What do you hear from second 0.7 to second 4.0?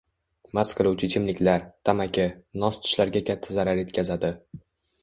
qiluvchi ichimliklar, tamaki, nos tishlarga katta zarar